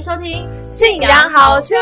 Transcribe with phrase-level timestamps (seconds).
[0.00, 1.76] 迎收听《信仰好秀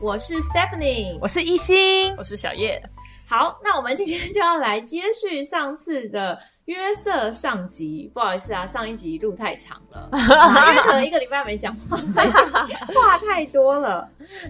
[0.00, 2.82] 我是 Stephanie，我是一心，我是小叶。
[3.28, 8.10] 好，那我们今天就要来接续上次的约瑟上集。
[8.14, 10.08] 不好意思啊，上一集录太长了，
[10.70, 14.02] 因为可能一个礼拜没讲话，所以话太多了。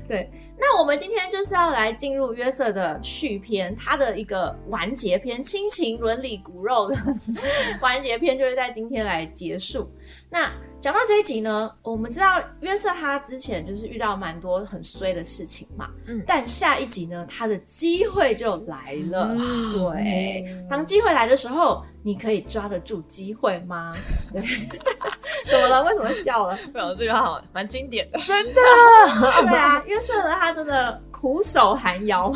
[0.07, 6.97] 对，那我们今天就是要来进入约瑟的续篇，他的一个完结篇，亲情、伦理、骨肉的
[7.83, 9.91] 完结篇，就是在今天来结束。
[10.31, 10.49] 那
[10.81, 19.35] 讲到这一集呢，我们知道约瑟他之前就是遇到蛮多很衰的事情嘛，嗯，但下一集呢，他的机会就来了。
[19.75, 23.93] 对，当机会来的时候，你可以抓得住机会吗？
[24.33, 24.41] 对，
[25.51, 25.83] 怎么了？
[25.85, 26.57] 为什么笑了？
[26.73, 28.55] 没有，这句话好蛮经典的，真的。
[29.43, 32.33] 对啊，约瑟呢，他真的苦守寒窑，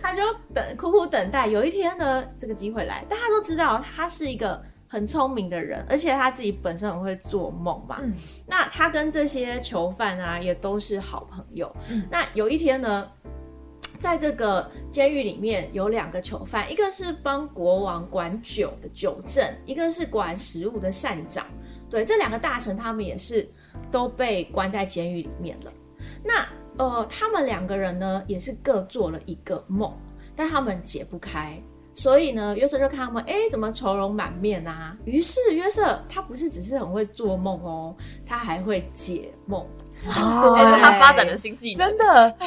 [0.00, 0.22] 他就
[0.54, 4.62] 等苦苦等待，有一天呢，这个机会来，大家都知道他是一个。
[4.88, 8.00] 很聪明的人，而且他自己本身很会做梦嘛。
[8.46, 11.70] 那他跟这些囚犯啊，也都是好朋友。
[12.10, 13.06] 那有一天呢，
[13.98, 21.46] 在这个监狱里面有两个囚犯，一个是帮国王管酒的酒政，一个是管食物的膳长。
[21.90, 23.48] 对，这两个大臣他们也是
[23.90, 25.72] 都被关在监狱里面了。
[26.24, 26.46] 那
[26.78, 29.92] 呃，他们两个人呢，也是各做了一个梦，
[30.34, 31.60] 但他们解不开。
[31.98, 34.94] 所以呢，约瑟就看他们，哎，怎么愁容满面啊？
[35.04, 37.92] 于是约瑟他不是只是很会做梦哦，
[38.24, 39.60] 他还会解梦。
[40.06, 42.46] 哦， 他发展的新技能，真的，他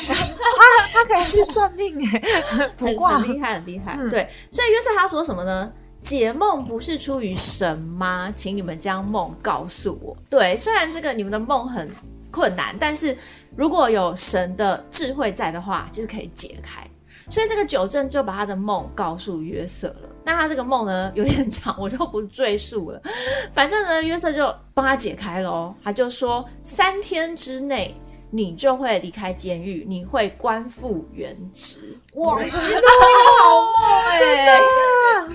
[0.94, 2.41] 他可以去算命哎，
[2.77, 3.97] 很很厉害，很厉害。
[4.09, 5.69] 对，所以约瑟他说什么呢？
[5.99, 8.31] 解梦不是出于神吗？
[8.33, 10.16] 请你们将梦告诉我。
[10.29, 11.91] 对，虽然这个你们的梦很
[12.31, 13.17] 困难，但是
[13.57, 16.89] 如果有神的智慧在的话，其实可以解开。
[17.32, 20.10] 所以这个九正就把他的梦告诉约瑟了。
[20.24, 23.02] 那他这个梦呢有点长，我就不赘述了。
[23.52, 25.74] 反正呢，约瑟就帮他解开了。
[25.81, 27.96] 他就说，三天之内
[28.30, 31.97] 你就会离开监狱，你会官复原职。
[32.16, 32.88] 哇，真的
[33.40, 33.74] 好梦
[34.20, 34.62] 哎！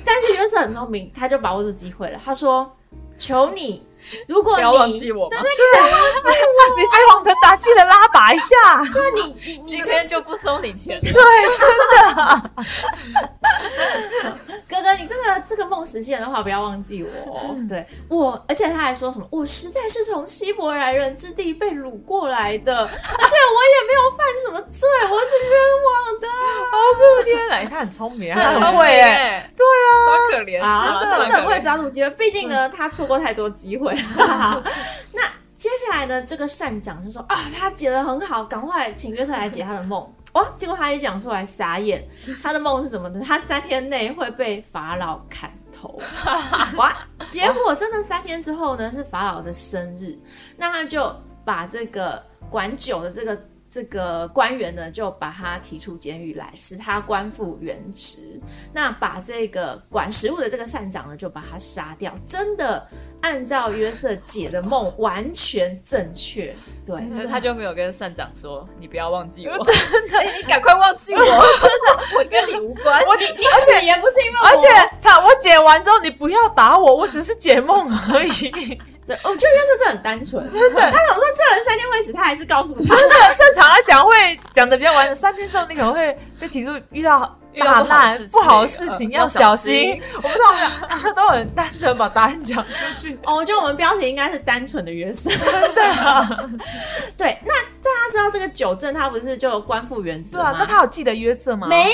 [0.05, 2.21] 但是约瑟很聪明，他就把握住机会了。
[2.23, 2.71] 他说
[3.19, 3.86] ：“求你。”
[4.29, 8.85] 如果 你不要忘记我，对对，不要忘记我，你飞黄腾达，记得拉拔一下。
[8.93, 10.99] 对，你你今天就不收你钱。
[11.01, 12.51] 对，真的。
[14.69, 17.57] 哥哥，你这个这个梦实现的话，不要忘记我。
[17.69, 19.27] 对我，而且他还说什么？
[19.31, 25.57] 我实在是从希伯来人之地被掳过来的，而且我也没有犯什么罪，我是冤
[25.87, 26.29] 枉的。
[26.71, 27.69] 好可怜啊！
[27.71, 29.51] 他很聪明，他很会耶。
[29.57, 32.11] 对啊，超可怜啊，真的会抓住机会。
[32.11, 33.96] 毕竟呢，他错过太多机会。
[35.15, 35.23] 那
[35.55, 36.23] 接下来呢？
[36.23, 40.13] 这个善长就说啊，他解的很好，赶快请约瑟来解他的梦。
[40.33, 40.47] 哇！
[40.57, 42.07] 结果他一讲出来，傻眼。
[42.43, 43.23] 他的梦是什么呢？
[43.25, 45.99] 他三天内会被法老砍头。
[46.77, 46.95] 哇！
[47.29, 50.19] 结果真的三天之后呢，是法老的生日，
[50.57, 51.15] 那他就
[51.45, 53.39] 把这个管酒的这个。
[53.69, 58.41] 这个官员呢，就把他提出监狱来，使他官复原职。
[58.73, 62.13] 那把这个管食物的这个善长呢，就把他杀掉。
[62.25, 62.87] 真的
[63.21, 66.57] 按照约瑟解的梦，完全正确。
[66.87, 69.75] 对，他就没有跟善长说：“你不要忘记我， 真
[70.09, 73.05] 的，你赶快忘记我，真的，我跟你无关。
[73.05, 74.69] 我你而且也不是因为，而且
[75.03, 80.81] 他我解完之后，你不要打我，我只是解梦而已。”对，我觉得约瑟是很单纯，真的。
[80.81, 82.97] 他总说这人三天会死，他还是告诉他。
[82.97, 85.15] 真的，正常来讲会讲的比较完整。
[85.15, 90.03] 三天之后，你可能会被提出遇到大难不好的事情，要小心。
[90.17, 90.53] 我不知道，
[90.89, 93.17] 他都很单纯把答案讲出去。
[93.25, 96.51] 哦，我觉得我们标题应该是单纯的约瑟，真的。
[97.17, 101.69] 对，那大家知道这个九正他不是就官复原职对啊，那他有记得约瑟吗？
[101.69, 101.93] 没有，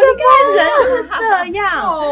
[0.00, 1.66] 你看人就是这样，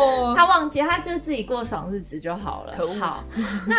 [0.37, 2.75] 他忘记，他就自己过爽日子就好了。
[3.01, 3.25] 好，
[3.67, 3.77] 那。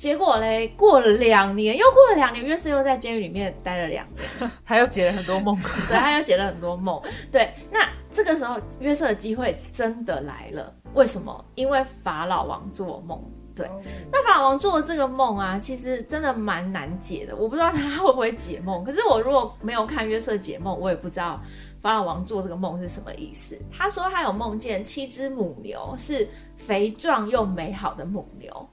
[0.00, 5.54] 结果嘞，过了两年，又过了两年，约瑟又在监狱里面待了两年， 他又解了很多梦，
[5.88, 6.98] 对，他又解了很多梦。
[7.30, 10.74] 对，那这个时候约瑟的机会真的来了。
[10.94, 11.44] 为什么？
[11.54, 13.22] 因为法老王做梦。
[13.54, 13.68] 对，
[14.10, 17.36] 那法老王做的这个梦啊，其实真的蛮难解的。
[17.36, 21.38] 我不知道他会不会解梦，可是我如果没有看约瑟解梦，我也不知道
[21.82, 23.54] 法老王做这个梦是什么意思。
[23.70, 26.26] 他说他有梦见七只母牛，是
[26.56, 28.66] 肥壮又美好的母牛。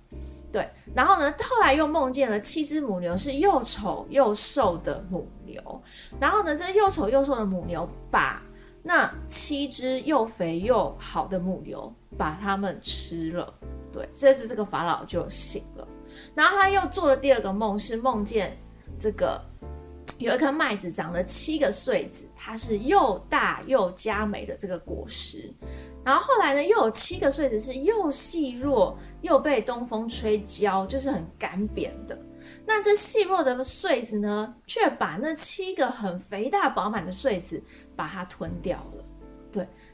[0.58, 5.62] 对，然后呢，后来又梦见了七只母牛，是又丑又瘦的母牛。
[6.20, 8.42] 然后呢，这又丑又瘦的母牛把
[8.82, 13.54] 那七只又肥又好的母牛把它们吃了。
[13.94, 15.88] 对，这次这个法老就醒了。
[16.34, 18.58] 然后他又做了第二个梦，是梦见
[18.98, 19.40] 这个
[20.20, 25.54] 有一颗麦子长了七个穗子，它是又大又佳美的这个果实。
[26.04, 32.18] 然后后来呢，又有七个穗子是又细弱又被东风吹焦，就是很干扁的。
[32.66, 37.62] 那这细弱的穗子呢，却把那七个很肥大饱满的穗子
[37.96, 38.97] 把它吞掉了。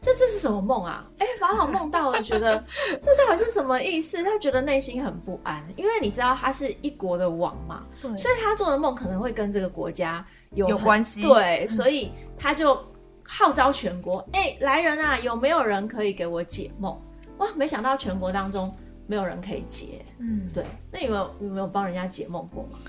[0.03, 1.09] 对，这这是什么梦啊？
[1.17, 2.61] 哎，法老梦到了，觉得
[3.01, 4.23] 这到底是什么意思？
[4.23, 12.77] 他觉得内心很不安，因为你知道他是一国的王嘛，对所以他做的梦可能会跟这个国家有有关系对，所以他就
[13.25, 16.99] 号召全国，哎、来人啊，有没有人可以给我解梦？
[17.37, 18.75] 哇，没想到全国当中
[19.07, 20.05] 没有人可以解。
[20.19, 22.79] 嗯，对，那你们有有没有帮人家解梦过吗？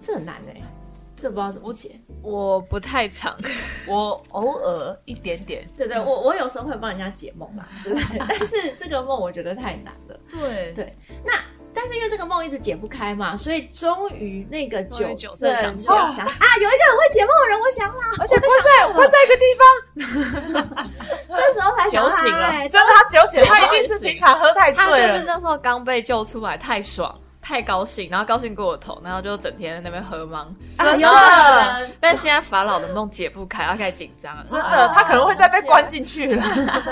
[0.00, 0.62] 这很难哎、
[1.20, 1.90] 这不知道怎么解。
[2.22, 3.36] 我不太常，
[3.86, 8.18] 我偶尔一点点，对对，我我有时候会帮人家解梦嘛，对不对？
[8.28, 10.18] 但是这个梦我觉得太难了。
[10.30, 11.32] 对对那
[11.72, 19.44] 但是因为这个梦一直解不开嘛，所以终于那个九终于九正正就想起来想啊，有一个很会解梦的人，我想啦，而且他在他在一个地
[20.66, 20.88] 方
[21.28, 25.18] 这时候才酒醒了真的他酒醒，他一定是平常喝太他就醉了。
[25.18, 27.18] 是那时候刚被救出来，太爽。
[27.50, 30.36] 太高兴，然后高兴过我头，然后就整天在那边喝懵。
[30.76, 34.44] 啊，有真的可能但现在法老的梦解不开，他开始紧张了。
[34.46, 36.44] 真啊的，他可能会再被关进去了，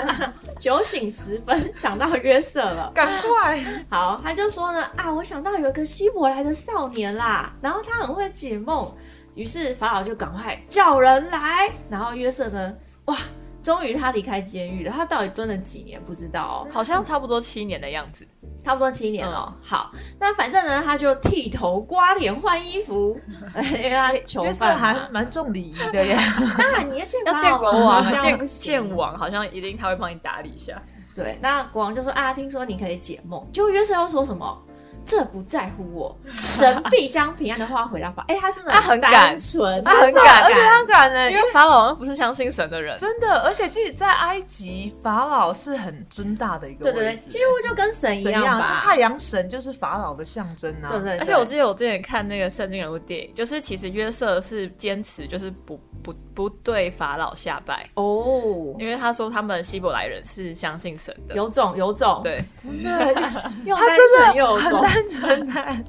[0.59, 2.91] 酒醒时分想到约瑟了。
[2.93, 3.63] 赶快！
[3.89, 8.93] 好，他就说呢啊，我想到有一个希伯来的少年啦，然后他很会解梦，
[9.35, 12.73] 于是法老就赶快叫人来，然后约瑟呢，
[13.05, 13.15] 哇，
[13.61, 18.27] 终于他离开监狱了，他到底蹲了几年不知道哦，好像差不多七年的样子。
[18.61, 19.55] 差不多七年了。
[19.61, 19.89] 好，
[20.19, 23.17] 那反正呢，他就剃头、刮脸、换衣服，
[23.77, 24.79] 因为他囚犯嘛。
[24.79, 26.17] 还蛮重礼仪的耶。
[26.57, 30.81] 当然你要见要见国王， 见不见王，好像一定他会帮你打理一下。
[31.15, 34.61] 对，那国王就说啊，听说你可以解梦，结果约瑟要说什么？
[35.09, 38.23] 这不在乎我，神必将平安的话回答法。
[38.29, 40.43] 哎、他真的他很单敢纯，他很敢。
[40.43, 48.81] 而且他敢呢，因为法老不是相信神的人，真的，而且其实，在埃及，法老是很尊大的一个对对对，几乎就跟神一样，吧。
[48.83, 50.89] 太阳神就是法老的象征啊。
[50.89, 61.33] 对对对，而且我记得我之前看那个圣经人物电影，就是其实约瑟是坚持就是不不不对法老下拜，哦，因为他说他们希伯来人是相信神的。
[61.33, 62.91] 有种有种，，对，真的，
[63.65, 64.85] 又单他真纯又有种。
[64.99, 65.85] 单纯的。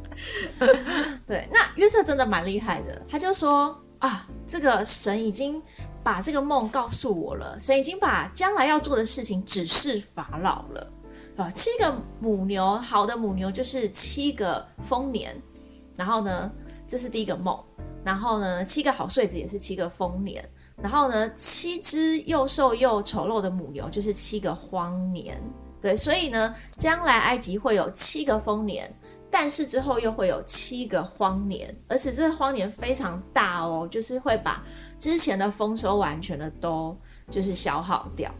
[1.27, 5.63] 对，那约瑟真的蛮厉害的，他就说啊，这个神已经
[6.03, 10.93] 把这个梦告诉我了，神已经把将来要做的事情指示法老了。
[11.37, 15.41] 啊，七个母牛，好的母牛就是七个丰年，
[15.97, 16.51] 然后呢，
[16.87, 17.59] 这是第一个梦，
[18.05, 20.47] 然后呢，七个好穗子也是七个丰年，
[20.77, 25.41] 然后呢，七只又瘦又丑陋的母牛就是七个荒年。
[25.81, 28.95] 对，所以呢，将来埃及会有七个丰年，
[29.31, 34.63] 但是之后又会有七个荒年，而且这个荒年非常大哦，就是会把
[34.99, 36.97] 之前的丰收完全的都
[37.31, 38.31] 就是消耗掉。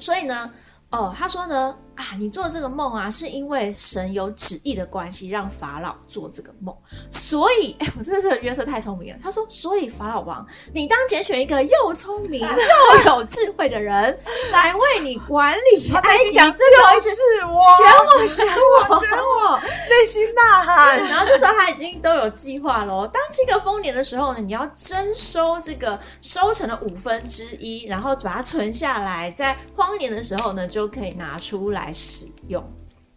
[0.00, 0.52] 所以呢，
[0.90, 6.74] 哦，他说呢，啊，你做这个梦啊，是因为神有旨意的关系，让法老做这个梦。
[7.10, 9.20] 所以，哎，我真的是约瑟太聪明了。
[9.22, 14.18] 他说，所以法老王，你当拣选一个又聪明 又有智慧的人
[14.50, 16.32] 来为你管理 他埃及。
[16.32, 19.58] 想，这时候一直就是我，选我，选我，选我。
[19.88, 20.98] 内心呐喊。
[20.98, 23.06] 然后这时候他已经都有计划喽。
[23.06, 32.64] 当这个丰年的时候呢，你要征收这个收成的五分之一，然后把它存下来，在荒年的时候呢，就可以拿出来使用。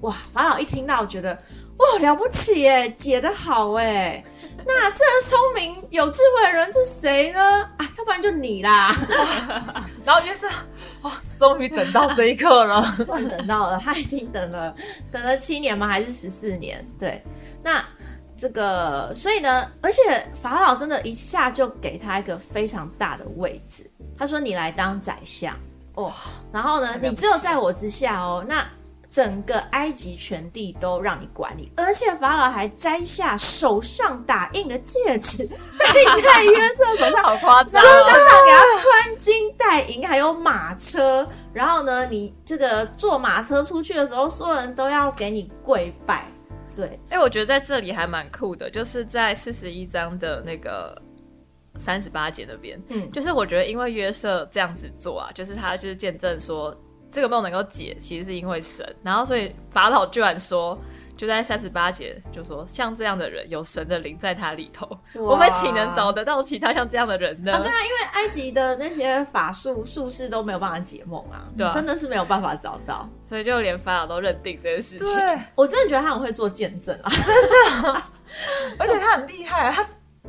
[0.02, 1.34] 哇，法老一听到觉得
[1.78, 4.24] 哇了不起耶，解得好哎。
[4.66, 7.40] 那这聪明有智慧的人是谁呢？
[7.40, 8.94] 啊，要不然就你啦。
[10.06, 10.48] 然后约瑟，
[11.02, 12.96] 哇，终于等到这一刻了。
[13.06, 14.76] 终于等到了，他已经等了
[15.12, 15.88] 等了七年吗？
[15.88, 16.86] 还是十四年？
[17.00, 17.24] 对，
[17.64, 17.84] 那
[18.38, 25.58] 这个，所以呢，而且法老真的一下就给他一个非常大的位置，他说：“你来当宰相
[25.98, 26.14] 哦，
[26.52, 28.66] 然后呢，你只有在我之下哦，那。”
[29.10, 35.48] 整个埃及全地都让你管理，而且法老还摘下手上打印的戒指，
[35.80, 41.26] 戴在约瑟手上，好夸张然后当给他穿金戴银，还有马车。
[41.54, 46.26] 然后呢，你这个坐马车出去的时候，所有人都要给你跪拜。
[46.76, 51.02] 对，哎、我觉得在这里还蛮酷的，就是在四十一章的那个
[51.78, 56.76] 三十八节那边，嗯，就是我觉得因为约瑟这样子做啊，就是他就是见证说
[57.10, 60.78] 这个梦能够解，其实是因为神，然后所以法老居然说。
[61.18, 67.54] 就在三十八节就说，像这样的人有神的灵在他里头，我们岂能找得到其他像这样的人呢？
[67.54, 73.10] 啊，对啊，因为埃及的那些法术术士都没有办法解梦啊，对啊真的是没有办法找到。
[73.24, 75.08] 所以就连法老都认定这件事情。
[75.08, 78.04] 对，我真的觉得他很会做见证啊，真的
[78.78, 79.84] 而且他很厉害，他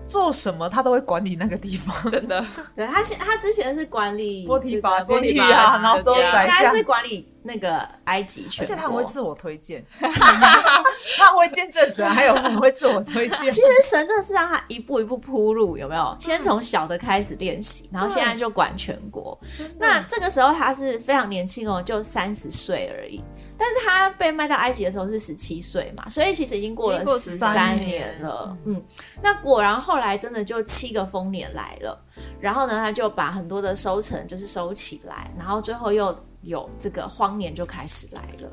[0.08, 2.10] 做什么他都会管理那个地方。
[2.10, 13.52] 真的， 对他现他之前是管理波提乏这个监狱波提乏啊，然后现在是，管理那个埃及全国，而且他会自我推荐， 他会见证神，还有很会自我推荐。
[13.52, 16.16] 其实神真的是让他一步一步铺路，有没有？
[16.18, 19.38] 先从小的开始练习，然后现在就管全国。
[19.78, 23.22] 那这个时候他是非常年轻哦，就三十岁而已。
[23.58, 28.56] 但是他被卖到埃及的时候是十七岁嘛，所以其实已经过了十三年了。
[28.64, 28.80] 嗯，
[29.20, 32.00] 那果然后来真的就七个丰年来了，
[32.40, 38.52] 然后呢，他就把很多的收成就是收起来，然后最后又有这个荒年就开始来了。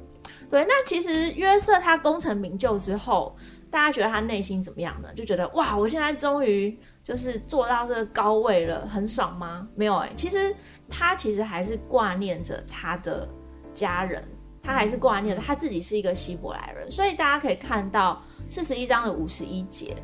[0.49, 3.35] 对，那其实约瑟他功成名就之后，
[3.69, 5.09] 大家觉得他内心怎么样呢？
[5.15, 9.67] 就觉得哇，我现在终于就是做到这个高位了，很爽吗？
[9.75, 10.55] 没有哎，其实
[10.89, 13.29] 他其实还是挂念着他的
[13.73, 14.27] 家人。
[14.65, 19.95] 他还是挂念的他自己是一个希伯来人，所以大家可以看到四十一章的五十一节，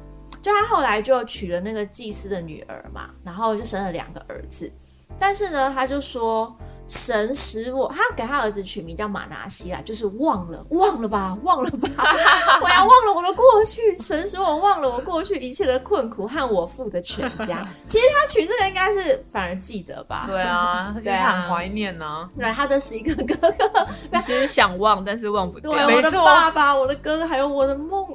[0.41, 4.72] 就他后来就娶了那个祭司的女儿嘛，然后就生了两个儿子，
[5.18, 6.56] 但是呢，他就说。
[6.92, 11.88] 神使我，他给他儿子取名叫马拿西啦，就是忘了，忘了吧，忘了吧，
[12.62, 13.98] 我要忘了我的过去。
[13.98, 17.66] 神使我忘了我过去一切的困苦和我父的全家。
[17.88, 20.26] 其实他取这个应该是反而记得吧？
[20.28, 22.28] 对啊， 对啊，很怀念呢。
[22.38, 23.88] 对，他的十一个哥哥，
[24.20, 25.72] 其实想忘，但是忘不掉。
[25.72, 28.06] 对我的爸爸，我的哥哥，还有我的梦。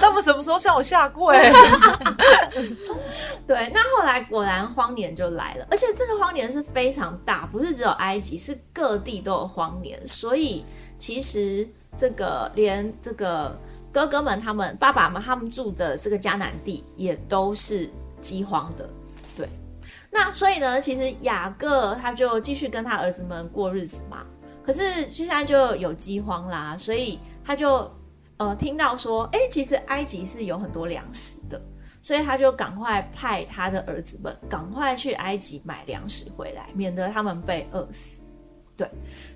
[0.00, 1.36] 他们什么时候向我下跪？
[3.48, 7.63] 对，那后来果然荒年就来了，而且这个荒年是非常大，不是。
[7.64, 10.62] 不是只有埃及，是各地都有荒年，所以
[10.98, 11.66] 其实
[11.96, 13.58] 这个连这个
[13.90, 17.88] 哥哥们他们爸爸们他们住的这个迦南地也都是
[18.20, 18.86] 饥荒的，
[19.34, 19.48] 对。
[20.10, 24.26] 那所以呢，其实雅各他就继续跟他儿子们过日子嘛。
[24.62, 27.90] 可是现在就有饥荒啦，所以他就
[28.36, 31.58] 呃听到说，哎，其实埃及是有很多粮食的。
[32.04, 38.20] 所以他就赶快派他的儿子们赶快去埃及买粮食回来，免得他们被饿死。
[38.76, 38.86] 对，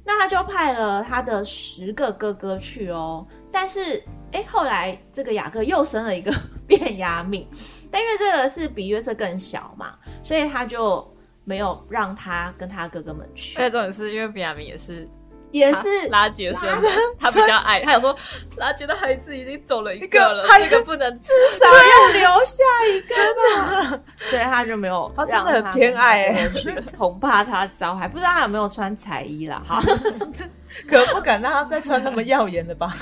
[0.05, 3.27] 那他就派了他的十个哥哥去哦。
[3.51, 6.31] 但是，哎，后来这个雅各又生了一个
[6.67, 7.49] 变压命，
[7.91, 11.11] 但因为这个是比约瑟更小嘛，所以他就
[11.45, 13.59] 没有让他跟他哥哥们去。
[13.59, 15.09] 而且重点是因为比亚明也是。
[15.51, 16.87] 也是拉杰的孙子，
[17.19, 17.81] 他比较爱。
[17.83, 18.17] 他有说，
[18.57, 25.11] 拉杰的孩子已经走了一个了，这个不能至少要留下一个吧， 所以他就没有。
[25.17, 26.49] 他真的很偏爱，
[26.97, 29.83] 恐怕他遭还，不知道他有没有穿彩衣啦哈。
[30.87, 32.95] 可不敢让他再穿那么耀眼的吧。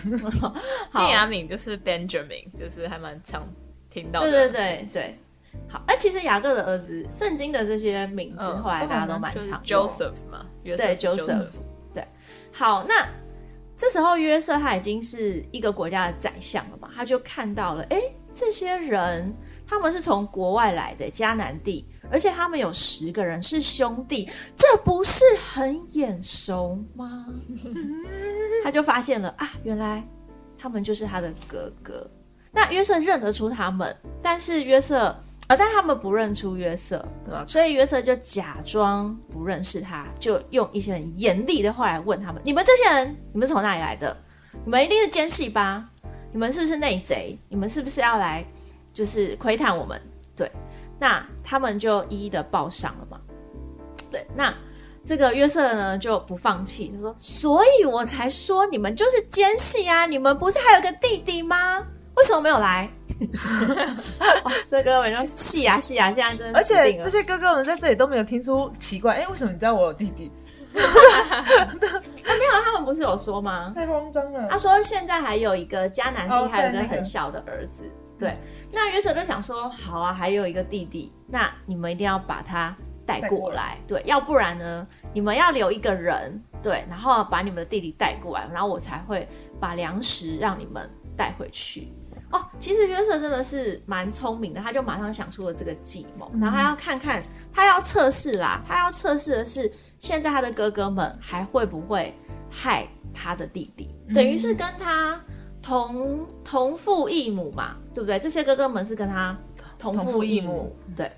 [0.93, 3.43] 卞雅敏就是 Benjamin，就是还蛮常
[3.91, 4.21] 听到。
[4.21, 5.19] 对对对对，
[5.69, 5.83] 好。
[5.89, 11.49] 哎，其实雅各的儿子，圣经的这些名字，后来大家都蛮常 Joseph 嘛，对 Joseph。
[12.59, 13.07] 好，那
[13.77, 16.89] 这时候约瑟他已经是一个国家的宰相了嘛？
[16.97, 18.01] 他就看到了，哎，
[18.33, 19.31] 这些人
[19.67, 25.23] 他们是从国外来的迦南地，而且他们有十个人是兄弟，这不是
[25.53, 27.27] 很眼熟吗？
[28.65, 30.03] 他就发现了啊，原来
[30.57, 32.11] 他们就是他的哥哥。
[32.51, 35.15] 那约瑟认得出他们，但是约瑟。
[35.49, 35.57] 啊！
[35.57, 37.07] 但他们不认出约瑟，
[37.47, 44.17] 所以约瑟就假装不认识他，就用一些很严厉的话来问他们：“你们这些人，你们从哪里来的？
[44.65, 45.89] 你们一定是奸细吧？
[46.33, 47.39] 你们是不是内贼？
[47.49, 48.45] 你们是不是要来
[48.93, 50.01] 就是窥探我们？”
[50.35, 50.51] 对，
[50.99, 53.21] 那他们就一一的报上了嘛。
[54.11, 54.53] 对，那
[55.05, 60.07] 这个约瑟呢就不放弃，他说：“所以我才说你们就是奸细啊！
[60.07, 61.87] 你们不是还有个弟弟吗？
[62.17, 62.91] 为什么没有来？”
[64.69, 66.59] 这哥哥们就细呀细呀，现在真的。
[66.59, 70.31] 而且这些哥哥们在这里都没有听出奇怪，哎，为什么你知道我有弟弟？
[70.75, 70.83] 他
[72.37, 73.73] 没有，他们不是有说吗？
[73.75, 74.47] 太慌张了。
[74.51, 77.91] 他说现在还有一个迦南地，还有一个很小的儿子。
[78.19, 78.37] 对，
[78.73, 83.79] 那约瑟就想说，好啊，还有一个弟弟，那你们一定要把他带过来。
[83.87, 89.27] 对，要不然呢，你们要留一个人，对，然后把你们的弟弟带过来，然后我才会
[89.61, 91.93] 把粮食让你们带回去。
[92.31, 102.13] 哦，其实约瑟真的是蛮聪明的，他就马上想出了这个计谋，然后他要看看，他要测试啦，他要测试的是现在他的哥哥们还会不会
[102.51, 105.21] 害他的弟弟，等于是跟他
[105.63, 108.19] 同同父异母嘛，对不对？
[108.19, 109.39] 这些哥哥们是跟他
[109.79, 111.11] 同父异母，对。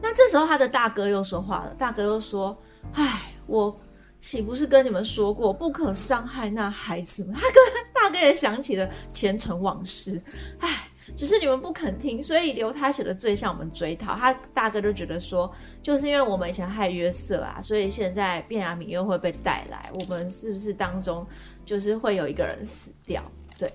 [0.00, 2.56] 那这时候他的大哥又说话了，大哥又说
[2.94, 3.76] ：“哎，我。”
[4.18, 7.34] 岂不是跟你们说过不可伤害那孩子吗？
[7.34, 10.22] 他跟大哥也想起了前尘往事，
[10.60, 14.14] 唉，只是你们不肯听，所以留他写的罪向我们追讨。
[14.14, 21.26] 他大哥就觉得说，就是因为我们以前害约瑟啊，所以现在卞雅敏又会被带来，我们是不是当中
[21.64, 23.20] 就是会有一个人死掉？
[23.58, 23.68] 对，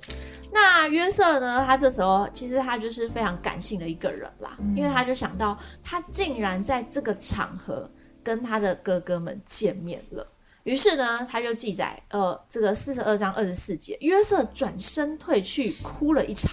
[0.53, 1.65] 那约瑟呢？
[1.67, 7.91] 他这时候其实他就是非常感性的一个人啦，因为他就想到他竟然在这个场合。
[8.23, 10.23] 跟他的哥哥们见面了，
[10.63, 16.51] 于是呢，他就记载，呃，这个四十二章二十四节，约瑟转身退去，哭了一场，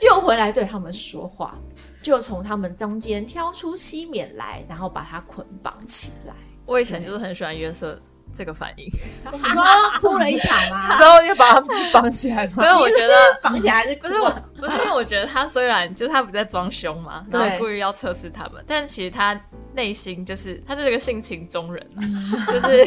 [0.00, 1.58] 又回来对他们说话，
[2.02, 6.34] 就从他们中间挑出西缅来，然后把他捆绑起来。
[6.64, 8.00] 我以前就是很喜欢约瑟
[8.32, 8.86] 这个反应，
[9.32, 9.62] 你说
[10.00, 10.98] 哭了一场嘛？
[10.98, 12.64] 然后又把他们去绑起来吗？
[12.64, 19.38] 因为我觉得 绑起来是不是我，不是因为我觉得他虽然就是他不在装凶嘛，然后故意要测试他们，但其实他
[19.74, 22.00] 内心就是他就是一个性情中人啊，
[22.52, 22.78] 就是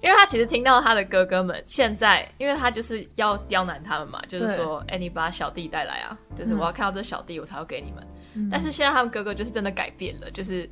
[0.00, 8.06] 因为他其实听到他的哥哥们现在，因为他就是要刁难他们嘛，就是说，哎，你把小弟带来啊，就是我要看到这小弟，我才要给你们。
[8.50, 10.68] 但是现在他们哥哥就是真的改变了，就是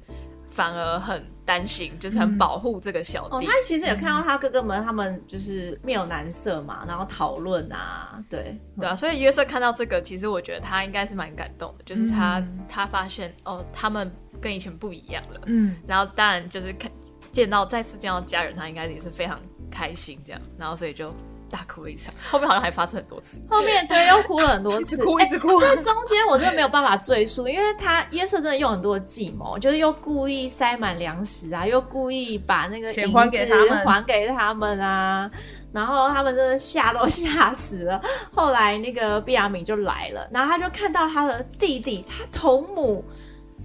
[0.48, 3.34] 反而很担心，就是很保护这个小弟。
[3.34, 8.56] 哦，他其实也看到他哥哥们，他们就是面有难色嘛，然后讨论啊，对。
[8.78, 14.08] 对啊，所以约瑟看到这个，其实我觉得他应该是蛮感动的，就是他他发现哦，他们
[14.40, 16.88] 跟以前不一样了，嗯，然后当然就是看
[17.32, 19.40] 见到再次见到家人，他应该也是非常
[19.72, 21.12] 开心这样，然后所以就
[21.50, 25.60] 大哭了一场，后面好像还发生很多次，后面对又哭了很多次，哭 一直哭。
[25.60, 35.30] 这中间我真的没有办法赘述，因为他约瑟真的用很多计谋，就是又故意塞满粮食啊，又故意把那个钱还给他们，还给他们啊，
[35.72, 38.00] 然后他们真的吓都吓死了。
[38.34, 43.04] 后来那个毕亚敏就来了，然后他就看到他的弟弟，他同母。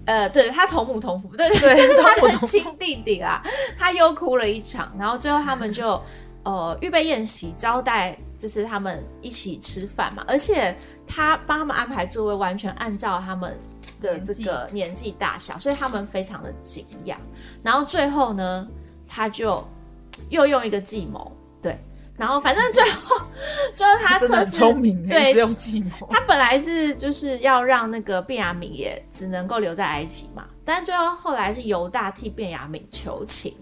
[0.07, 3.41] 呃，对他同母同父，对对，就是他的亲弟弟啦。
[3.75, 5.99] 他又哭了一场，然后最后他们就
[6.45, 10.23] 呃预备宴席招待，就是他们一起吃饭嘛。
[10.27, 10.73] 而且
[11.05, 13.59] 他帮他们安排座位，完全按照他们
[13.99, 17.15] 的这个年纪大小，所以他们非常的惊讶。
[17.61, 18.65] 然后最后呢，
[19.07, 19.61] 他就
[20.29, 21.29] 又用一个计谋。
[21.61, 21.77] 对
[22.15, 23.17] 然后反正最后
[23.75, 26.07] 就是他测试聪明，对，用计谋。
[26.11, 33.53] 他本来是就是要让那个卞雅敏也只能够留在埃及嘛，但最后后来是犹大替卞雅敏求情。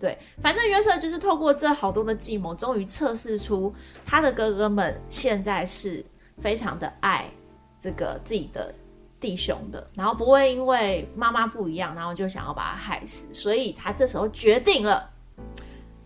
[0.00, 3.72] 对，反正约瑟就是透过这好多的计谋，终于测试出
[4.04, 6.04] 他的哥哥们现在是
[6.38, 7.30] 非常的爱
[7.78, 8.74] 这个自己的
[9.20, 13.32] 弟兄的，然后不会因为妈妈不一样，然后就想要把他害死。
[13.32, 15.10] 所以他这时候决定了，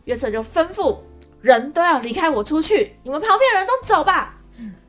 [0.05, 0.99] 约瑟就吩咐。
[1.41, 4.41] 人都要离开我出去，你们旁边人都走吧。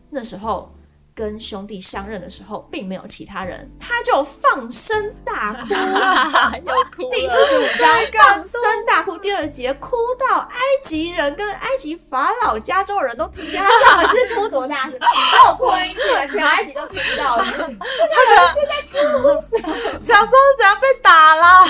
[0.09, 0.73] 那时候
[1.15, 5.69] 跟兄弟相认的时候，并没有其他人，他就放声大哭，
[6.67, 7.09] 又哭。
[7.09, 9.95] 第四十五章放声大哭，第二节哭
[10.29, 14.99] 到埃及人跟埃及法老加州人都听见，他到底是哭多大声？
[15.47, 17.45] 我哭一次，全埃及都听到了。
[17.47, 17.77] 这个人
[18.49, 18.97] 是在哭
[19.55, 20.01] 什么？
[20.01, 21.67] 小时候怎样被打了？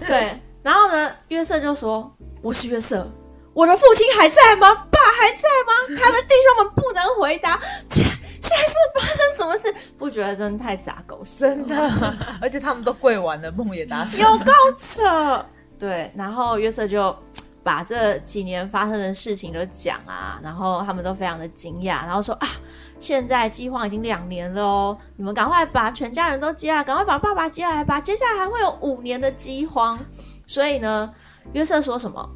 [0.00, 3.08] 对，然后呢，约瑟就说：“我是约瑟。”
[3.54, 4.72] 我的父亲还在吗？
[4.88, 6.00] 爸还在吗？
[6.00, 7.58] 他的弟兄们不能回答。
[7.88, 8.04] 现
[8.40, 9.74] 现在是发生什么事？
[9.96, 11.40] 不觉得真的太傻狗屎？
[11.40, 15.44] 真的，而且他们都跪完了，梦也达成，有够扯。
[15.78, 17.14] 对，然后约瑟就
[17.62, 22.48] 把这几年发生的事情都讲啊，然后他们都非常的惊讶，然后说啊，
[22.98, 29.98] 现在饥荒已经两年了哦，你们赶快把全家人都接来，赶快把爸爸接来吧，接下来还会有五年的饥荒。
[30.46, 31.12] 所以呢，
[31.52, 32.28] 约瑟说什么？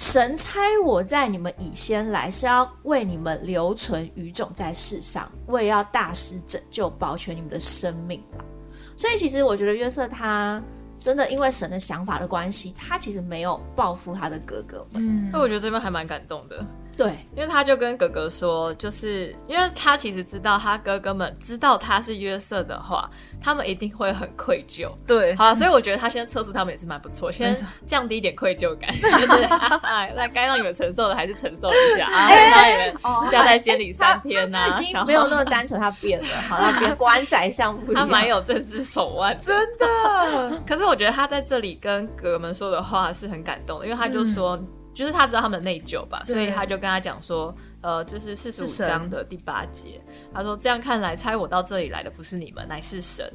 [0.00, 8.42] 神差我在你们以先来，是要为你们留存余种在世上，为要大师拯救，保全你们的生命吧。
[8.96, 10.60] 所以，其实我觉得约瑟他
[10.98, 15.06] 真的因为神的想法的关系，他其实没有报复他的哥哥们。
[15.06, 16.64] 嗯，那我觉得这边还蛮感动的。
[17.00, 23.08] 对，因为他就跟哥哥说，就是因为他其实知道他哥哥们知道他是约瑟的话，
[23.42, 24.86] 他们一定会很愧疚。
[25.06, 29.26] 对，好，所以我觉得他现在测试他们也是蛮不错，先降低一点愧疚感，就是
[30.14, 32.94] 那该让你们承受的还是承受一下啊，让你们
[33.30, 40.60] 下在监里三天呐，已经没有那么单纯，他变了，好了，别官宰相不他蛮有政治手腕，真的。
[40.66, 44.62] 可是我觉得他在这里跟哥哥们说的话是很感动的，因为他就说。
[45.00, 49.98] 就是他知道他们内疚吧，所以他就跟他讲说，呃，这是四十五章的第八节，
[50.30, 53.26] 他说这样看来，猜我到这里来的不是你们，乃是神。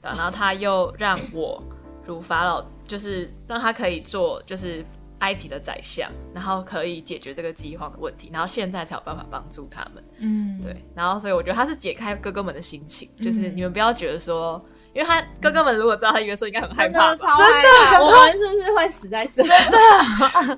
[0.00, 1.60] 然后他又让我
[2.06, 4.84] 如法老，就是让他可以做，就是
[5.18, 10.04] 埃及的宰相，然后可以解决这个饥荒的问题，然后现在才有办法帮助他们。
[10.18, 10.84] 嗯，对。
[10.94, 14.64] 然后所以我觉得他是解开哥哥们的心情，就是你们不要觉得说。
[14.94, 17.28] 因为他哥哥们如果知道他约瑟，应该很害怕，真的，
[18.04, 19.42] 我们是不是会死在这？
[19.42, 19.78] 真的，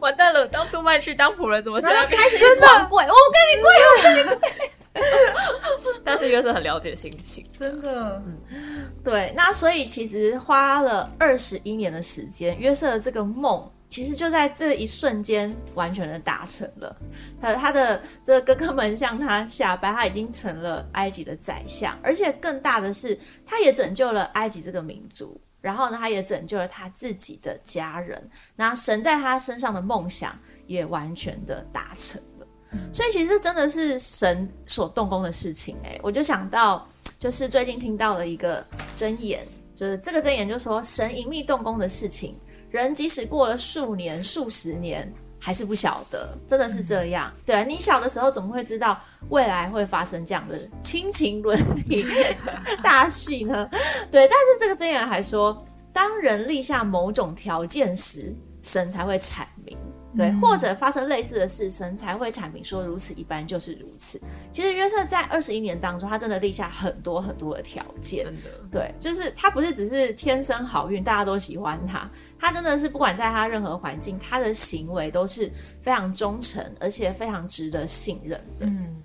[0.00, 0.46] 完蛋了！
[0.46, 3.04] 当初卖去当仆人，怎么现在开始狂跪？
[3.04, 4.70] 我跟你跪，我跟你跪。
[6.04, 8.22] 但是约瑟很了解心情，真的。
[8.26, 9.32] 嗯，对。
[9.36, 13.68] 那所以其实花了二十一年的时间，约瑟的这个梦。
[13.88, 16.96] 其实就在这一瞬间，完全的达成了。
[17.40, 25.40] 他他的这哥哥们向他下拜，他已经成了埃及的宰相，而且更大的是，他也拯救了埃及这个民族。
[25.60, 28.22] 然后呢，他也拯救了他自己的家人。
[28.54, 32.46] 那神在他身上的梦想也完全的达成了。
[32.92, 35.76] 所以其实真的是神所动工的事情。
[35.84, 36.86] 哎，我就想到，
[37.18, 38.62] 就是最近听到了一个
[38.94, 42.36] 箴言，就是这个箴言就说，神隐秘动工的事情，
[42.82, 45.12] 人即使过了数年、数十年。
[45.36, 47.30] 还是不晓得，真的是这样。
[47.44, 52.02] 对啊，你小的时候怎么会知道未来会发生这样的亲情伦理
[52.82, 53.68] 大戏呢？
[54.10, 59.76] 对，但是这个箴言还说，当人立下某种条件时，神才会阐明。
[60.16, 64.20] 对，或者发生类似的事，神才会阐明说如此一般就是如此。
[64.52, 68.24] 其实约瑟在二十一年当中，他真的立下很多很多的条件。
[68.24, 72.08] 真的，对，就是他不是只是天生好运，大家都喜欢他，
[72.44, 78.66] 他真的是不管在他任何环境，他的行为都是非常忠诚，而且非常值得信任的。
[78.66, 79.02] 嗯。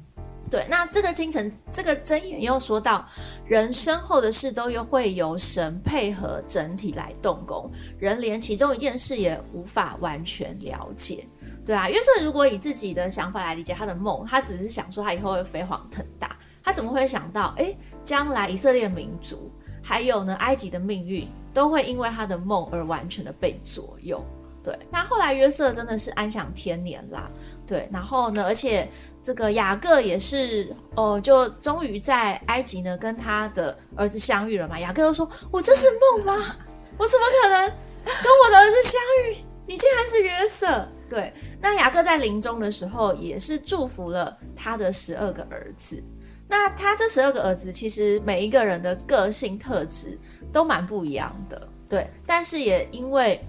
[0.52, 3.08] 对，那这个清晨，这个箴言又说到，
[3.46, 11.26] 人身后的事都又会由神配合整体来动工，人连其中一件事也无法完全了解。
[11.66, 17.74] 对啊，约瑟如果以自己的想法来理解他的梦，他只是想说他以后会飞黄腾达，他怎么会想到，哎，
[18.04, 19.50] 将来以色列民族
[19.82, 21.26] 还有呢埃及的命运
[21.60, 24.24] 都会因为他的梦而完全的被左右？
[24.64, 27.30] 对，那后来约瑟真的是安享天年啦。
[27.68, 28.90] 对，然后呢，而且。
[29.22, 34.80] 这个雅各也是哦，就终于在埃及呢跟他的儿子相遇了嘛。
[34.80, 36.56] 雅各都说：“我这是梦吗？
[36.98, 37.68] 我怎么可能
[38.06, 38.94] 跟我的儿子相
[39.26, 39.38] 遇？
[39.68, 46.02] 你竟然是约瑟！”对，那雅各在临终的时候也是祝福了他的十二个儿子。
[46.48, 50.18] 那他这十二个儿子其实每一个人的个性特质
[50.52, 53.40] 都蛮不一样的，对，但是也因为。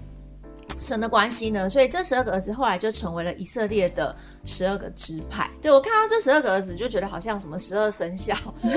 [0.79, 5.49] 神的关系呢，所以这十二个儿子后来就成为了以色列的十二个支派。
[5.61, 8.69] 对我看到这十二个儿子，就觉得好像什么十二生肖、 十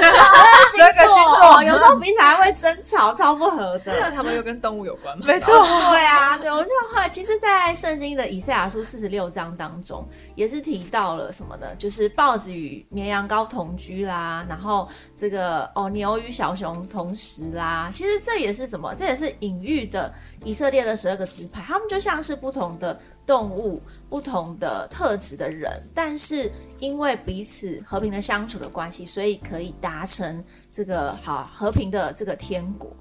[0.83, 4.11] 二星座，有时候彼此还会争吵，超不合的。
[4.11, 5.25] 他们又跟动物有关吗？
[5.27, 5.53] 没错，
[5.91, 6.51] 对啊，对。
[6.51, 11.75] 我就后来，其实，在圣经的以赛亚书四十六章当中，也是提到了什么的？
[11.77, 17.91] 就是豹子与绵羊羔同居啦，然后这个哦牛与小熊同食啦。
[17.95, 18.95] 其实这也是什么？
[18.95, 20.13] 这也是隐喻的
[20.45, 32.95] 以色列的十二个支派，他们就像是不同的动物、不同的特质的人，但是因为彼此和平的相处的关系，所以可以达成这个好和平的这个天国。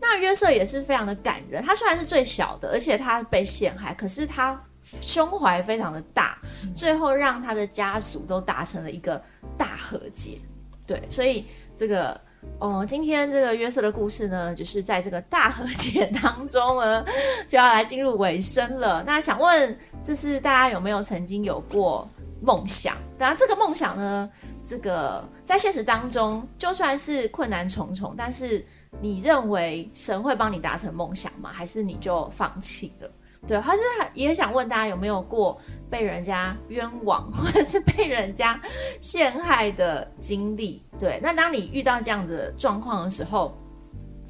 [0.00, 4.60] 那约瑟也是非常的感人，他虽然是最小的，而且他被陷害，可是他
[5.00, 6.38] 胸怀非常的大，
[6.74, 9.22] 最后让他的家属都达成了一个
[9.58, 10.38] 大和解。
[10.86, 11.44] 对，所以
[11.76, 12.20] 这个。
[12.58, 17.04] 哦，今天这个约瑟的故事呢，就是在这个大和解当中呢，
[17.46, 19.04] 就要来进入尾声了。
[19.06, 22.08] 那想问，这是大家有没有曾经有过
[22.40, 22.96] 梦想？
[23.18, 24.30] 当然，这个梦想呢，
[24.62, 28.64] 这个在现实当中，就算是困难重重，但是
[29.02, 31.50] 你认为神会帮你达成梦想吗？
[31.52, 33.10] 还是你就放弃了？
[33.46, 33.82] 对，他是
[34.14, 38.60] 也想问大家有没有过被人家冤枉 或者是被人家
[39.00, 40.82] 陷害的经历？
[40.98, 43.56] 对，那当你遇到这样的状况的时候，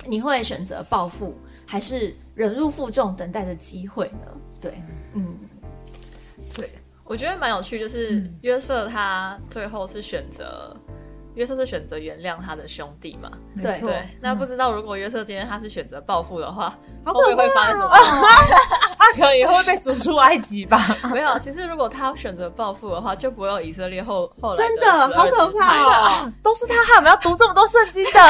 [0.06, 1.34] 你会选择报复，
[1.66, 4.40] 还是忍辱负重等待的机会呢？
[4.60, 4.82] 对，
[5.14, 5.36] 嗯，
[6.54, 6.70] 对，
[7.04, 10.76] 我觉得蛮有趣，就是约瑟他最后是选择。
[11.36, 13.30] 约瑟是选择原谅他的兄弟嘛？
[13.62, 14.02] 对对。
[14.20, 17.90] 那不知道如果约瑟今天他是选择报复的话，后面会发生什么？
[18.98, 20.82] 他可能也会被逐出埃及吧？
[21.12, 26.32] 没有，其实如果他选择报复的话，就不会有以色列后后来真的好可怕哦！
[26.42, 28.20] 都是他害我们要读这么多圣经的。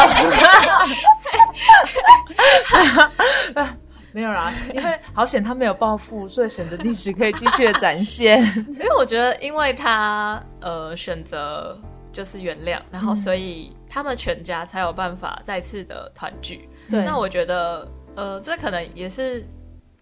[4.13, 8.45] 没有啦，因为好险他没有报复，所以选择历史可以继续的展现。
[8.75, 11.79] 所以我觉得，因为他呃选择。
[12.17, 16.67] 就是原谅，然后所以他们全家才有办法再次的团聚。
[16.91, 19.47] 对，那我觉得，呃，这可能也是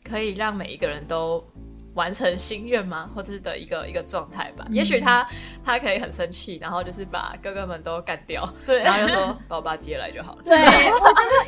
[0.04, 1.44] 可以让每一个人都。
[1.94, 3.08] 完成心愿吗？
[3.14, 4.66] 或者是的一个一个状态吧。
[4.70, 5.26] 也许他
[5.64, 10.42] 他可以很生气，然后就是把哥哥们都干掉，对，然后就说把我爸接来就好了。
[10.44, 10.68] 对，我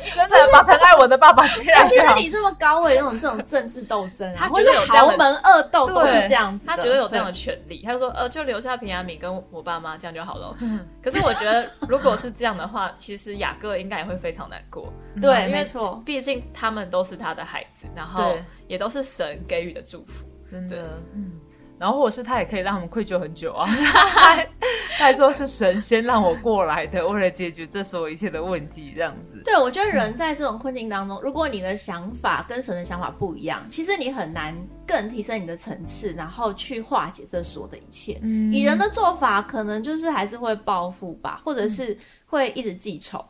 [0.03, 1.85] 觉得真的把疼爱我的爸爸接来。
[1.85, 10.55] 其实你这么高位那种这种政治斗争，他觉得有豪门恶斗都是这样子，他觉得有这样的权利，他就说呃，就留下平安敏跟我爸妈这样就好了。
[11.03, 14.91] 可是我觉得如果是这样的话，其实雅各应该也会非常难过。
[15.21, 18.35] 对，没错，毕竟他们都是他的孩子，然后
[18.67, 20.25] 也都是神给予的祝福。
[20.49, 21.31] 真的，嗯，
[21.77, 23.67] 然后或者是他也可以让他们愧疚很久啊。
[24.97, 29.39] 他还说是神仙让我过来的，为了解决这所有一切的问题，这样子。
[29.45, 34.55] 对，我觉得人在这种困境当中，如果你的想法跟神的想法不一样，其实你很难
[34.87, 38.17] 更提升你的层次，然后去化解这所有的一切。
[38.23, 43.23] 嗯以人的做法，可能就是还是会报复吧，或者是会一直记仇。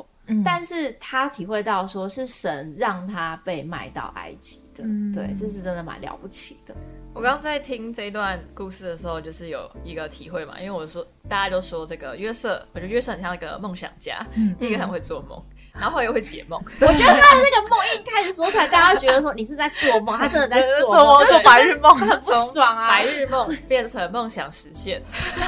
[0.43, 6.75] 但是他体会到说是神让他被卖到埃及的，对，这是真的蛮了不起的。
[7.17, 14.23] 我刚刚在听这一段故事的时候，就是有一个体会嘛，因为我说大家都说这个约瑟，我觉得约瑟很像一个梦想家，
[14.59, 15.41] 第一个很会做梦，
[15.73, 16.61] 然后又会解梦。
[16.79, 25.01] 我觉得他的那个梦一开始说出来，大家觉得说你是在做梦，他真的在做梦， 说白日梦很不爽啊，白日梦变成梦想实现。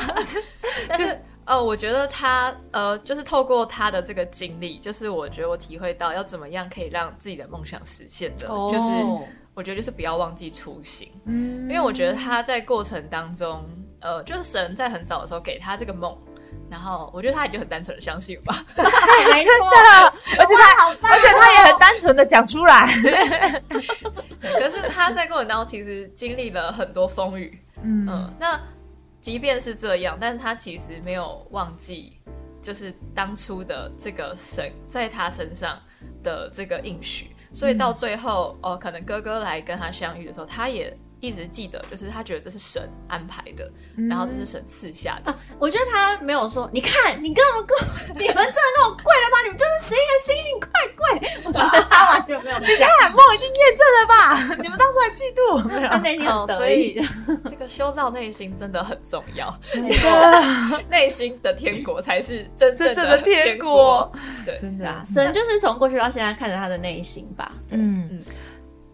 [0.89, 9.29] 但是呃，我觉得他呃，就是透过他的这个经历，就是我觉得我体会到要怎么样可以让自己的梦想实现的，就是。
[9.59, 13.61] 我觉得就是不要忘记初心，嗯，因为我觉得他在过程当中，
[13.99, 16.17] 呃，就是神在很早的时候给他这个梦，
[16.71, 18.91] 然后我觉得他已经很单纯的相信吧， 真的，
[20.39, 22.87] 而且他好，而且他也很单纯的讲出来，
[24.39, 28.57] 可是他在过程当中其实经历了很多风雨，嗯，那
[29.19, 32.17] 即便是这样，但是他其实没有忘记，
[32.61, 35.77] 就是当初的这个神在他身上
[36.23, 37.35] 的这个应许。
[37.51, 40.95] 所以到最后，哦，可能哥哥来跟他相遇的时候，他也。
[41.21, 43.69] 一直记得，就是他觉得这是神安排的，
[44.09, 45.33] 然后这是神赐下的。
[45.59, 47.77] 我觉得他没有说，你看，你跟我跟
[48.15, 49.41] 你们真的跟我跪了吗？
[49.43, 51.29] 你们就是十一个星星快跪！
[51.45, 52.59] 我觉得他完全没有。
[52.59, 54.55] 你看，梦已经验证了吧？
[54.63, 55.89] 你们当初还嫉妒？
[55.89, 57.01] 他内心很所以
[57.49, 59.53] 这个修造内心真的很重要。
[60.89, 64.11] 内心的天国才是真正的天国。
[64.45, 67.51] 对，真的，啊神就是从过去到现在看着他的内心吧。
[67.71, 68.23] 嗯嗯。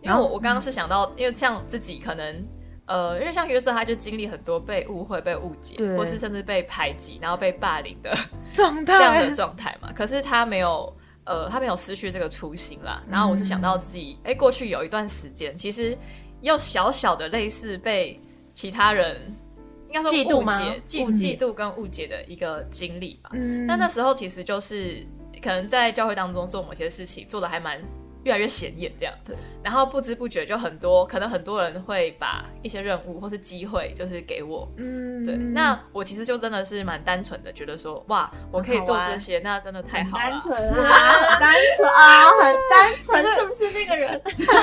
[0.05, 2.47] 因为我我刚刚是想到，因为像自己可能，
[2.85, 8.15] 呃，因为像约瑟，他就经历很多被误会、被误解，或是甚至被排挤，然后被霸凌的
[8.53, 9.91] 状态，这样的状态嘛。
[9.93, 13.01] 可是他没有，呃，他没有失去这个初心啦。
[13.09, 15.97] 然后我是想到自己，哎，过去有一段时间，其实
[16.41, 18.15] 又小小的类似被
[18.53, 19.19] 其他人
[19.87, 20.61] 应该说嫉妒吗？
[20.85, 23.31] 嫉嫉妒跟误解的一个经历吧。
[23.33, 25.03] 嗯那那时候其实就是
[25.41, 27.81] 可能在教会当中做某些事情，做的还蛮。
[28.25, 35.35] 越来越显眼，这样对，然后不知不觉就很多，可能很多人会把一些任务或是机会，就是给我，嗯，对。
[35.37, 40.23] 那我其实就真的是蛮单纯的，觉得说，哇，我可以做这些，那真的太好了。
[40.23, 44.19] 单纯啊，很单纯啊，很单纯，是不是那个人？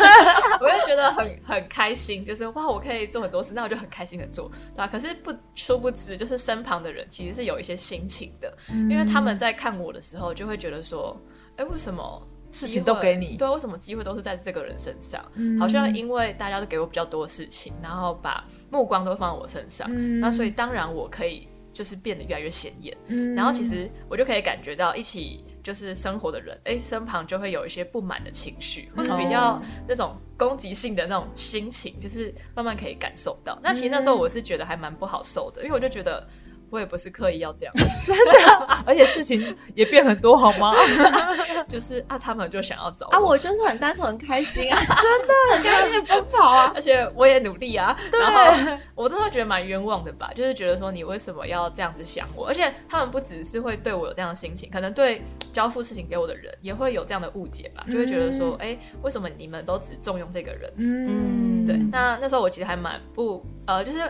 [0.61, 4.89] 我就觉得很很开心，就是哇，我可以做很多事，那我就很开心的做，对吧？
[4.89, 8.53] 可是不殊不知，就是身旁的人其实是有一些心情的，
[8.91, 11.17] 因为他们在看我的时候，就会觉得说，
[11.57, 12.27] 哎，为什么？
[12.53, 15.25] 事情都给你，对，为什么机会都是在这个人身上？
[15.59, 22.97] 好像因为大家都给我比较多事情，然后把目光都放在我身上，那所以当然我可以就是变得越来越显眼。
[23.35, 33.59] 然后其实我就可以感觉到一起就是生活的人，哎，身旁就会有一些不满的情绪，或者比较那种攻击性的那种心情，就是慢慢可以感受到。
[33.63, 36.29] 那其实那时候我是觉得还蛮不好受的，因为我就觉得。
[36.73, 37.75] 我也不是刻意要这样，
[38.07, 40.73] 真的， 而且事情也变很多，好吗？
[41.69, 52.49] 就是啊，他们就想要走啊，我就是很单纯、很开心啊，真的很开心的奔跑啊，而且我也努力啊，然后我都会觉得蛮冤枉的吧，就是觉得说你为什么要这样子想我？
[52.49, 60.73] 而且他们不只是会对我有这样的心情，可能对交付事情给我的人也会有这样的误解吧，就会觉得说，哎，为什么你们都只重用这个人？
[60.79, 61.77] 嗯，对。
[61.93, 64.01] 那那时候我其实还蛮不呃，就是。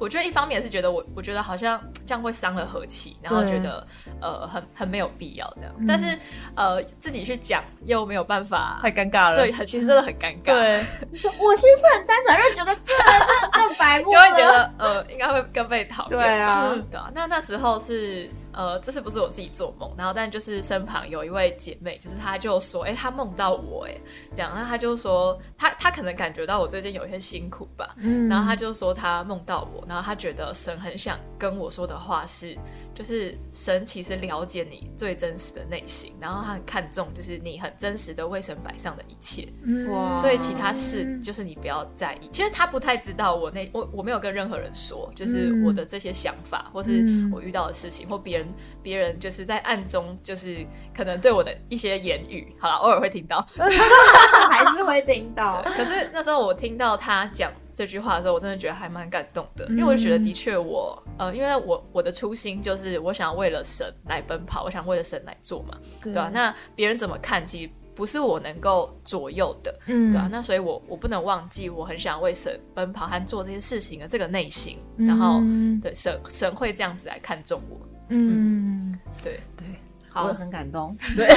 [0.00, 3.86] 我觉得一方面是觉得我，我觉得好像这样会伤了和气，然后觉得
[4.20, 5.72] 呃很很没有必要这样。
[5.86, 6.18] 但是
[6.56, 9.36] 呃自己去讲又没有办法，太尴尬了。
[9.36, 10.44] 对，其实真的很尴尬。
[10.46, 10.82] 对，
[11.14, 16.10] 说我其实是很单纯，就觉得这这这白目， 就会觉得呃应该会更被讨厌。
[16.10, 17.10] 对啊，对啊。
[17.14, 18.28] 那那时候是。
[18.52, 23.94] 呃，这次不是我自己做梦，然后但就是身旁有一位姐妹，就是她就说，哎，她梦到我，哎，
[24.32, 32.56] 这样，那她就说，她她可能感觉到我最近有一些辛苦吧，嗯，然后她就说她梦到我，然后她觉得神很想跟我说的话是。
[33.00, 39.48] 就是神其实了解你最真实的内心，然后他很看重就是你很真实的为神摆上的一切，
[39.88, 40.14] 哇！
[40.20, 42.28] 所以其他事就是你不要在意。
[42.30, 48.46] 其实他不太知道我那我我没有跟任何人说，就是我的这些想法，或是我遇到的事情，或别人
[48.82, 50.58] 别人就是在暗中就是
[50.94, 53.40] 可能对我的一些言语，好了，偶尔会听到，
[54.50, 55.62] 还是会听到。
[55.74, 57.50] 可是那时候我听到他讲。
[57.80, 66.30] 这句话的时候，我真的觉得还蛮感动的，因为我觉得的确我呃，因为我我的初心就是我想要为了神来奔跑，我想为了神来做嘛，对吧？
[66.30, 70.28] 那别人怎么看，其实不是我能够左右的，嗯对吧？
[70.30, 75.40] 那所以我我不能忘记，我很想为神奔跑和做这些事情的这个内心，然后
[75.80, 77.78] 对神神会这样子来看重我，
[78.10, 79.66] 嗯，对对。
[80.12, 80.96] 好，我很感动。
[81.16, 81.28] 对，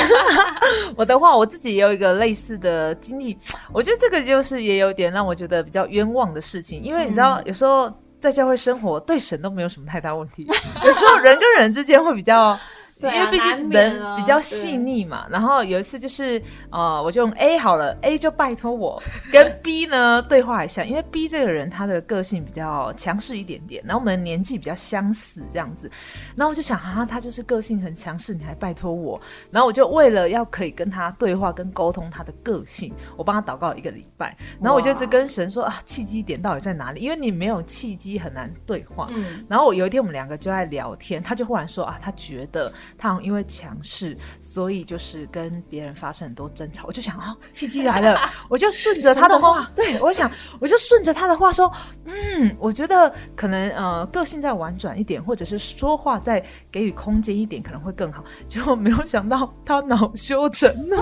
[0.97, 3.37] 我的话，我自己也有一个类似的经历。
[3.71, 10.47] 我觉得这个就是也有点让我觉得比较冤枉的事情，因为你知道，有时候在教会生活，对神都没有什么太大问题。
[10.83, 12.57] 有时候人跟人之间会比较
[13.01, 15.27] 因为毕竟人比较细腻嘛。
[15.29, 19.01] 然后有一次就是呃，我就用 A 好了，A 就拜托我
[19.31, 25.89] 跟 B 呢对话一下，因为 B 这个人他的个性比较强势一点点，然后我们年纪比较相似这样子，
[26.35, 29.19] 然后我就想啊，他就是个性很强势，你还拜托我，
[29.51, 36.99] 然后我就为了要可以跟他对话跟沟通他的个性，我帮他祷告一个礼拜，然后我就一直跟神说啊，契机点到底在哪里？
[37.01, 39.07] 因为你没有契机很难对话。
[39.11, 46.85] 嗯，然后我有一天我们两个就在聊天，他就忽然说啊，他觉得他好像因为强势，所以就是跟别人发生很多争吵。
[46.87, 48.19] 我就想啊，契机来了，
[48.49, 51.71] 我就顺着他的话，对我想我就顺着他的话说，
[52.05, 58.23] 嗯，我觉得可能呃个性再婉转一点，或者是说话再给予空间一点，可能会更好。
[58.47, 60.95] 结果没有想到他恼羞成怒，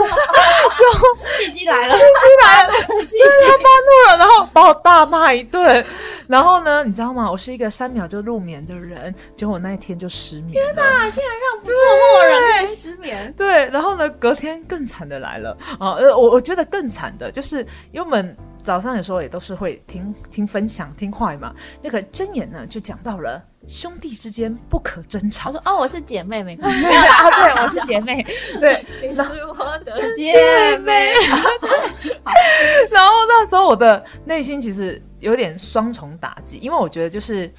[1.37, 2.05] 契机来了， 契机
[2.43, 5.83] 来了，就是他发怒了，然后把我大骂一顿。
[6.27, 7.29] 然后呢，你知道吗？
[7.29, 10.53] 我是一个三秒就入眠的人，结果我那一天就失眠。
[10.53, 13.33] 天哪，竟然让不做梦的人可以失眠。
[13.37, 15.93] 对，然后呢，隔天更惨的来了啊！
[15.93, 21.53] 呃，我我觉得更惨的就是，因为我们早上有时候也都是会听听分享、听话嘛。
[21.81, 25.49] 那个真言呢，就讲到了兄弟之间不可争吵。
[25.49, 27.31] 他说：“哦，我是姐妹，没关系 啊。
[27.31, 28.21] 对，我是姐妹。
[28.59, 31.13] 对，你是我的姐妹。
[32.91, 35.01] 然后那时候我的内心其实。
[35.21, 37.49] 有点双重打击，因为我觉得就是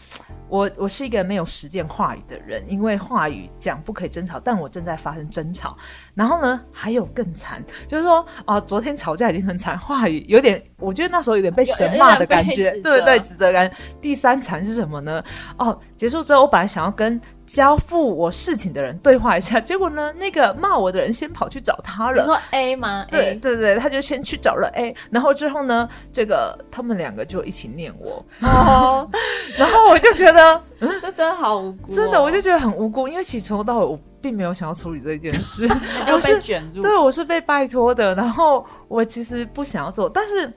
[0.48, 5.75] 我我是一个没有实践话语的人，因为话语讲不可以争吵，但我正在发生争吵。
[6.14, 13.72] 然后呢，还有更惨，就是说啊，昨天吵架已经很惨，话语有点，我觉得那时候有点被神骂的感觉，对对，指责感。
[14.01, 15.25] 第三惨是什么呢？
[15.57, 17.18] 哦，结束之后，我本来想要跟。
[17.53, 22.19] 交付我事情的人对话一下， 结果呢，那个骂我的人先跑去找他了。
[22.19, 23.05] 你说 A 吗？
[23.11, 28.25] 对对对，他就先去找了 A，然后之后呢，这个他们两个就一起念我。
[28.41, 29.07] 哦，
[29.59, 35.69] 然后我就觉得，这真的好无辜，真的，我就觉得很无辜，因为其实从头到尾我并没有想要处理这件事，
[36.11, 40.51] 我是卷入，对，我是被拜托的，然后我其实不想要做，但是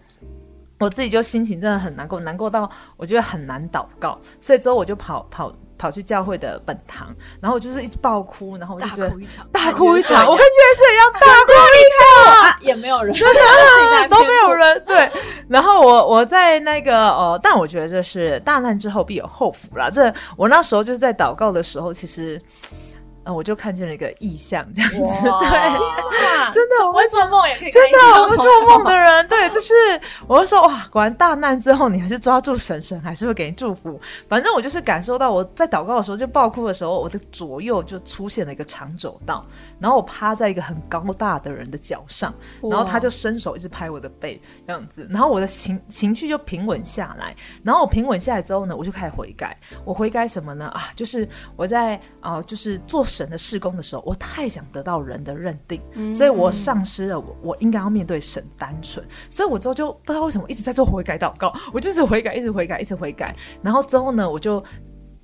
[0.80, 5.54] 我自己就心情真的很难过，难过到我觉得很难祷告，所以之后我就跑跑。
[5.78, 14.84] 跑去教会的本堂，然后我就是一直爆哭，然后我就觉得大哭一场，大哭一场，我跟月色一样大哭一场，也没有人，真的都没有人。
[14.86, 15.12] 对，
[15.50, 19.90] 然后我我在那个哦，但我觉得这是大难之后必有后福啦。
[19.90, 22.42] 这我那时候就是在祷告的时候，其实。
[23.26, 29.74] 嗯，我就看见了一个意象，这样子，对，真的，我会做梦也可以，真的，我会做梦的人，对，就是，
[30.28, 34.00] 我就说，哇，果然大难之后，你还是抓住神，神还是会给你祝福。
[34.30, 39.44] 反正我就是感受到，我在祷告的时候，就爆哭的时候，我的左右就出现了一个长走道，
[39.80, 50.68] 然后我趴在一个很高大的人的脚上，然后他就伸手一直拍我的背，这样子，然后我的情情绪就平稳下来，然后我平稳下来之后呢，我就开始悔改，我悔改什么呢？
[50.68, 53.04] 啊，就是我在啊，就是做。
[53.16, 64.64] 神的施工的时候，我太想得到人的认定，所以我丧失了我我应该要面对神单纯，所以我之后就不知道为什么一直在做悔改祷告，我就是悔改，一直悔改，一直悔改，然后之后呢，我就。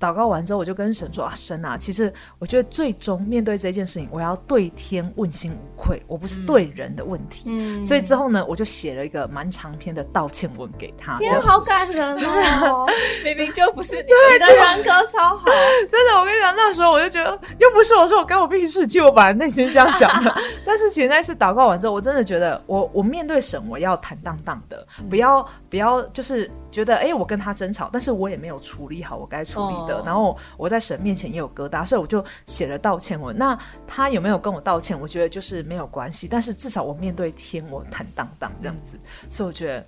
[0.02, 7.44] 祷告完之后，我就跟神说：“啊，神啊，其实我觉得最终面对这件事情，我要对天问心无愧，我不是对人的问题。
[7.46, 11.18] 嗯，所以之后呢，我就写了一个蛮长篇的道歉文给他。
[11.18, 12.84] 天，好感人哦！
[13.22, 15.44] 明明就不是你的人格超好，
[15.88, 16.18] 真的。
[16.18, 20.34] 我跟你讲，那时候我就觉得，又不是我说我干我屁事，其实我本来内心是这样想的。
[20.66, 29.91] 但是其实那次祷告完之后，我真的觉得，我我面对神，我要坦荡荡的，不要不要就是觉得，哎，我跟他争吵，但是我也没有处理好我该处理的。
[30.04, 33.36] 然后我在神面前也有疙瘩，所以我就写了道歉文。
[33.36, 34.98] 那他有没有跟我道歉？
[35.00, 38.98] 我觉得就是没有关系，但是至少我面对天，我坦荡荡这样子。
[39.28, 39.86] 所以我觉得，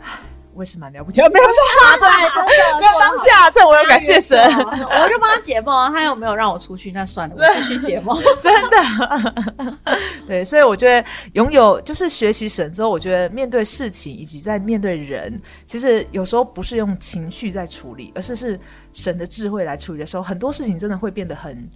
[0.00, 0.18] 唉。
[0.54, 1.52] 我也是蛮了不起，没有错，
[1.98, 5.88] 对，真的，没有当下，这我要感谢神，我就帮他解梦啊。
[5.88, 6.92] 他有没有让我出去？
[6.92, 8.22] 那算了，我继续解梦。
[8.38, 9.78] 真的，
[10.26, 18.60] 对，所以我觉得拥有就是学习神之后，我觉得面对事情以及在面对人，其实有时候不是用情绪在处理，而是是
[18.92, 21.68] 神的智慧来处理的时候，很多事情真的会变得很。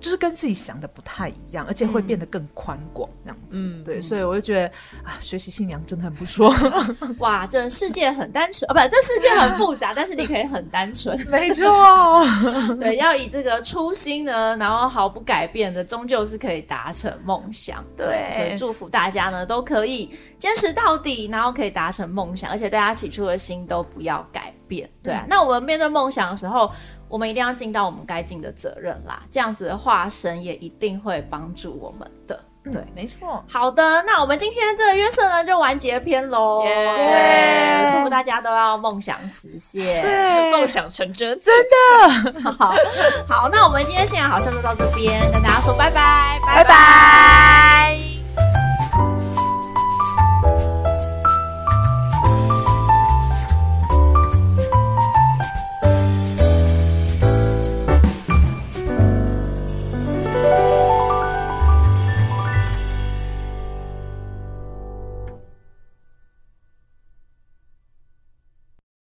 [0.00, 3.50] 就是跟自己想的不太一样，而且会变得更宽广这样子。
[3.52, 4.66] 嗯，对，所以我就觉得
[5.04, 6.52] 啊，学习信仰真的很不错。
[7.20, 11.16] 哇，这世界很单纯啊， 不，这世界很复杂，但是你可以很单纯。
[11.30, 11.64] 没错，
[12.80, 17.84] 对，要以这个初心呢，然后毫不改变的，终究是可以达成梦想。
[17.96, 24.88] 对，所以祝福大家呢，都可以坚持到底，然后可以达成梦想，而且大家起初的心都不要改变。
[25.02, 26.70] 对啊，那我们面对梦想的时候。
[27.12, 32.42] 我们一定要尽到我们该尽的责任啦，这样子的话，神也一定会帮助我们的。
[32.64, 33.44] 对嗯，没错。
[33.46, 36.64] 好的，那我们今天这个约瑟呢就完结篇喽。
[37.92, 40.02] 祝福大家都要梦想实现。
[40.02, 41.54] 对，梦想成真，真
[42.32, 42.72] 的 好，
[43.28, 48.21] 好，那我们今天现在好像就到这边，跟大家说拜拜，拜拜。